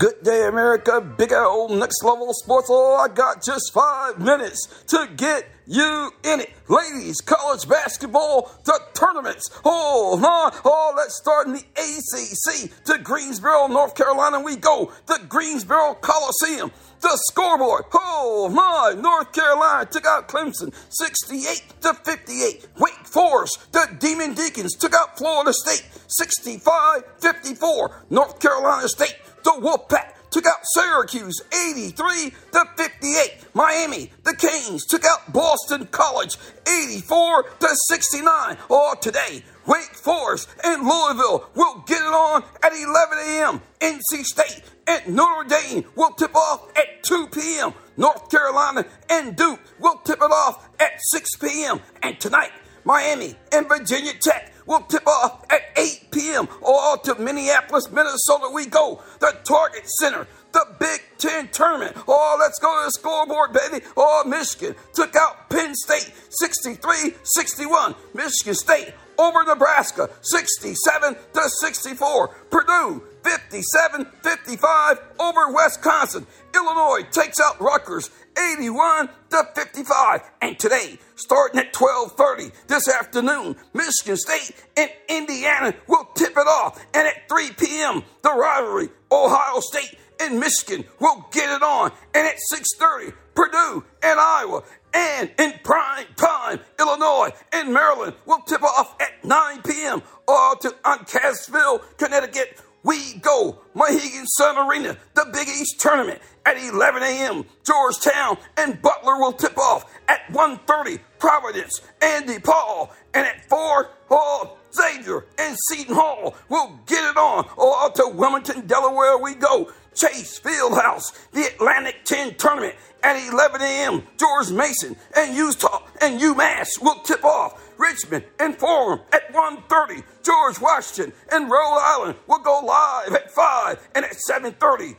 Good 0.00 0.22
day, 0.22 0.48
America. 0.48 0.98
Big 1.02 1.30
old 1.30 1.72
next 1.72 2.02
level 2.02 2.32
sports. 2.32 2.68
Oh, 2.70 2.96
I 2.96 3.14
got 3.14 3.44
just 3.44 3.70
five 3.74 4.18
minutes 4.18 4.66
to 4.86 5.06
get 5.14 5.46
you 5.66 6.10
in 6.24 6.40
it. 6.40 6.50
Ladies, 6.70 7.20
college 7.20 7.68
basketball, 7.68 8.50
the 8.64 8.80
tournaments. 8.94 9.50
Oh, 9.62 10.18
huh? 10.18 10.58
Oh, 10.64 10.94
let's 10.96 11.18
start 11.18 11.48
in 11.48 11.52
the 11.52 11.64
ACC 11.76 12.70
to 12.86 12.96
Greensboro, 13.02 13.66
North 13.66 13.94
Carolina. 13.94 14.40
We 14.40 14.56
go. 14.56 14.90
The 15.04 15.20
Greensboro 15.28 15.98
Coliseum. 16.00 16.72
The 17.02 17.18
scoreboard. 17.28 17.84
Oh, 17.92 18.48
my. 18.48 18.98
North 18.98 19.32
Carolina 19.32 19.84
took 19.84 20.06
out 20.06 20.28
Clemson 20.28 20.72
68 20.88 21.62
to 21.82 21.92
58. 21.92 22.68
Wake 22.78 22.99
Forest, 23.12 23.72
the 23.72 23.96
Demon 23.98 24.34
Deacons 24.34 24.76
took 24.76 24.94
out 24.94 25.18
Florida 25.18 25.52
State 25.52 25.88
65 26.08 27.02
54. 27.18 28.06
North 28.10 28.40
Carolina 28.40 28.88
State 28.88 29.16
the 29.42 29.50
Wolfpack 29.50 30.14
took 30.30 30.46
out 30.46 30.60
Syracuse 30.74 31.40
83 31.52 32.30
to 32.52 32.64
58. 32.76 33.54
Miami, 33.54 34.12
the 34.22 34.34
Canes 34.34 34.86
took 34.86 35.04
out 35.04 35.32
Boston 35.32 35.86
College 35.86 36.36
84 36.68 37.42
to 37.42 37.68
69. 37.88 38.56
Or 38.68 38.94
today, 38.96 39.42
Wake 39.66 39.94
Forest 39.94 40.48
and 40.64 40.82
Louisville 40.82 41.48
will 41.54 41.84
get 41.86 42.00
it 42.00 42.04
on 42.04 42.44
at 42.62 42.72
11 42.72 43.18
a.m. 43.18 43.60
NC 43.80 44.24
State 44.24 44.62
and 44.86 45.14
Notre 45.14 45.48
Dame 45.48 45.84
will 45.96 46.10
tip 46.12 46.34
off 46.34 46.68
at 46.76 47.02
2 47.02 47.28
p.m. 47.28 47.72
North 47.96 48.30
Carolina 48.30 48.84
and 49.10 49.36
Duke 49.36 49.60
will 49.78 49.98
tip 49.98 50.18
it 50.18 50.30
off 50.30 50.68
at 50.80 50.92
6 51.10 51.36
p.m. 51.36 51.80
And 52.02 52.18
tonight, 52.18 52.50
Miami 52.84 53.36
and 53.52 53.68
Virginia 53.68 54.12
Tech 54.20 54.52
will 54.66 54.80
tip 54.82 55.06
off 55.06 55.44
at 55.50 55.62
8 55.76 56.08
p.m. 56.10 56.48
All 56.62 56.96
to 56.98 57.14
Minneapolis, 57.16 57.90
Minnesota 57.90 58.50
we 58.52 58.66
go. 58.66 59.02
The 59.20 59.36
Target 59.44 59.88
Center, 60.00 60.26
the 60.52 60.66
Big 60.78 61.00
Ten 61.18 61.48
tournament. 61.48 61.96
Oh, 62.08 62.36
let's 62.40 62.58
go 62.58 62.80
to 62.80 62.86
the 62.86 62.90
scoreboard, 62.92 63.52
baby. 63.52 63.84
Oh, 63.96 64.24
Michigan 64.26 64.74
took 64.94 65.14
out 65.16 65.50
Penn 65.50 65.74
State 65.74 66.12
63 66.30 67.14
61. 67.22 67.94
Michigan 68.14 68.54
State 68.54 68.94
over 69.18 69.44
Nebraska 69.44 70.08
67 70.22 71.16
to 71.34 71.42
64. 71.60 72.28
Purdue 72.50 73.02
57 73.22 74.06
55 74.22 74.98
over 75.18 75.52
Wisconsin. 75.52 76.26
Illinois 76.54 77.02
takes 77.10 77.38
out 77.38 77.60
Rutgers 77.60 78.10
81 78.38 79.08
to 79.30 79.44
55. 79.54 80.22
And 80.40 80.58
today, 80.58 80.98
starting 81.16 81.60
at 81.60 81.72
12:30 81.72 82.52
this 82.66 82.88
afternoon, 82.88 83.56
Michigan 83.74 84.16
State 84.16 84.52
and 84.76 84.90
Indiana 85.08 85.74
will 85.86 86.08
tip 86.14 86.32
it 86.32 86.46
off. 86.46 86.82
And 86.94 87.06
at 87.06 87.28
3 87.28 87.50
p.m., 87.58 88.02
the 88.22 88.32
rivalry, 88.32 88.88
Ohio 89.12 89.60
State 89.60 89.98
and 90.20 90.38
Michigan 90.38 90.84
will 90.98 91.26
get 91.32 91.48
it 91.50 91.62
on. 91.62 91.92
And 92.14 92.26
at 92.26 92.36
6:30, 92.52 93.12
Purdue 93.34 93.84
and 94.02 94.20
Iowa 94.20 94.62
and 94.92 95.30
in 95.38 95.54
prime 95.62 96.06
time, 96.16 96.60
Illinois 96.78 97.30
and 97.52 97.72
Maryland 97.72 98.14
will 98.26 98.40
tip 98.40 98.62
off 98.62 98.96
at 99.00 99.24
9 99.24 99.62
p.m. 99.62 100.02
All 100.26 100.56
to 100.56 100.70
Uncasville, 100.84 101.82
Connecticut 101.96 102.60
we 102.82 103.14
go. 103.14 103.58
Mohegan 103.74 104.26
Sun 104.26 104.56
Arena, 104.56 104.96
the 105.14 105.26
Big 105.32 105.48
East 105.48 105.80
tournament 105.80 106.20
at 106.46 106.56
11 106.56 107.02
a.m. 107.02 107.44
Georgetown 107.64 108.38
and 108.56 108.80
Butler 108.80 109.18
will 109.18 109.32
tip 109.32 109.58
off 109.58 109.84
at 110.08 110.26
1.30. 110.28 111.00
Providence 111.18 111.80
and 112.00 112.26
DePaul. 112.26 112.90
And 113.12 113.26
at 113.26 113.44
4, 113.48 113.90
oh, 114.10 114.56
Xavier 114.72 115.26
and 115.38 115.56
Seton 115.68 115.94
Hall 115.94 116.34
will 116.48 116.80
get 116.86 117.04
it 117.10 117.16
on. 117.16 117.46
Oh, 117.58 117.90
to 117.96 118.16
Wilmington, 118.16 118.66
Delaware 118.66 119.18
we 119.18 119.34
go. 119.34 119.70
Chase 119.94 120.40
Fieldhouse, 120.40 121.12
the 121.32 121.46
Atlantic 121.46 122.04
10 122.04 122.36
tournament 122.36 122.74
at 123.02 123.16
11 123.32 123.60
a.m. 123.60 124.02
George 124.18 124.50
Mason 124.50 124.96
and 125.16 125.36
Utah 125.36 125.82
and 126.00 126.20
UMass 126.20 126.80
will 126.80 127.00
tip 127.00 127.24
off. 127.24 127.68
Richmond 127.78 128.24
and 128.38 128.56
Fordham 128.56 129.04
at 129.12 129.32
1.30. 129.32 130.02
George 130.22 130.60
Washington 130.60 131.12
and 131.32 131.50
Rhode 131.50 131.78
Island 131.80 132.18
will 132.26 132.40
go 132.40 132.60
live 132.60 133.14
at 133.14 133.30
5 133.30 133.88
and 133.94 134.04
at 134.04 134.16
7.30. 134.30 134.96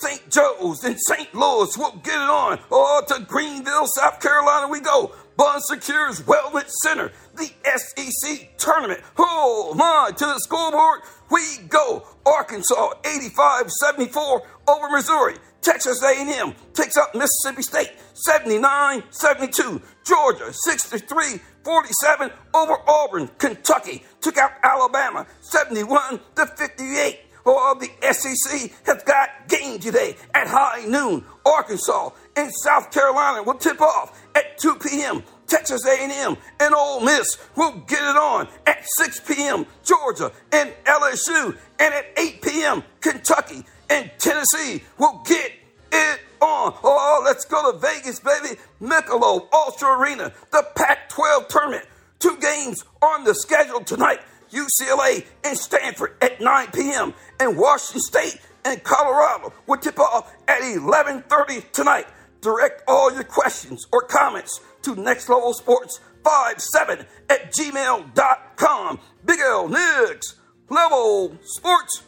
St. 0.00 0.30
Joe's 0.30 0.84
and 0.84 0.96
St. 0.98 1.34
Louis 1.34 1.76
We'll 1.76 1.96
get 2.02 2.14
it 2.14 2.30
on. 2.30 2.60
Oh, 2.70 3.02
to 3.08 3.24
Greenville, 3.24 3.86
South 3.86 4.20
Carolina 4.20 4.68
we 4.68 4.80
go. 4.80 5.12
Bon 5.36 5.60
Secours 5.60 6.20
Wellness 6.22 6.70
Center, 6.82 7.12
the 7.36 7.48
SEC 7.76 8.56
tournament. 8.58 9.00
Oh 9.16 9.72
my, 9.74 10.10
to 10.16 10.24
the 10.24 10.38
scoreboard 10.40 11.00
we 11.30 11.58
go. 11.68 12.06
Arkansas 12.26 12.94
85-74 13.02 14.40
over 14.68 14.88
Missouri. 14.90 15.36
Texas 15.60 16.02
A&M 16.02 16.54
takes 16.72 16.96
out 16.96 17.14
Mississippi 17.14 17.62
State 17.62 17.92
79-72. 18.28 19.82
Georgia 20.04 20.52
63-47 20.68 22.32
over 22.54 22.76
Auburn. 22.88 23.28
Kentucky 23.38 24.04
took 24.20 24.38
out 24.38 24.52
Alabama 24.62 25.26
71 25.40 26.20
to 26.36 26.46
58. 26.46 27.20
Oh, 27.50 27.78
the 27.80 27.88
SEC 28.12 28.70
has 28.84 29.02
got 29.04 29.48
game 29.48 29.78
today 29.78 30.16
at 30.34 30.46
high 30.48 30.84
noon. 30.84 31.24
Arkansas 31.46 32.10
and 32.36 32.52
South 32.62 32.90
Carolina 32.90 33.42
will 33.42 33.54
tip 33.54 33.80
off 33.80 34.20
at 34.34 34.58
2 34.58 34.74
p.m. 34.76 35.22
Texas 35.46 35.80
A&M 35.86 36.36
and 36.60 36.74
Ole 36.74 37.00
Miss 37.00 37.38
will 37.56 37.72
get 37.86 38.02
it 38.02 38.16
on 38.16 38.48
at 38.66 38.84
6 38.98 39.20
p.m. 39.20 39.64
Georgia 39.82 40.30
and 40.52 40.74
LSU 40.84 41.56
and 41.78 41.94
at 41.94 42.06
8 42.18 42.42
p.m. 42.42 42.82
Kentucky 43.00 43.64
and 43.88 44.10
Tennessee 44.18 44.84
will 44.98 45.22
get 45.24 45.52
it 45.90 46.20
on. 46.42 46.74
Oh, 46.84 47.22
let's 47.24 47.46
go 47.46 47.72
to 47.72 47.78
Vegas, 47.78 48.20
baby. 48.20 48.60
Michelob 48.82 49.48
Ultra 49.54 49.98
Arena, 49.98 50.34
the 50.52 50.66
Pac-12 50.76 51.48
tournament. 51.48 51.86
Two 52.18 52.36
games 52.42 52.84
on 53.00 53.24
the 53.24 53.34
schedule 53.34 53.80
tonight. 53.80 54.20
UCLA 54.50 55.26
and 55.44 55.56
Stanford 55.56 56.16
at 56.20 56.40
9 56.40 56.68
p.m. 56.72 57.14
and 57.40 57.56
Washington 57.56 58.00
State 58.00 58.40
and 58.64 58.82
Colorado 58.82 59.52
will 59.66 59.78
tip 59.78 59.98
off 59.98 60.32
at 60.46 60.60
11:30 60.60 61.72
tonight. 61.72 62.06
Direct 62.40 62.82
all 62.86 63.12
your 63.12 63.24
questions 63.24 63.86
or 63.92 64.02
comments 64.02 64.60
to 64.82 64.94
Next 64.94 65.28
Level 65.28 65.54
Sports 65.54 66.00
57 66.24 67.06
at 67.30 67.52
gmail.com. 67.52 69.00
Big 69.24 69.40
L 69.40 69.68
Nicks, 69.68 70.34
Level 70.68 71.38
Sports 71.42 72.02